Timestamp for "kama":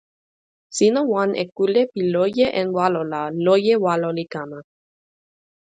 4.33-4.59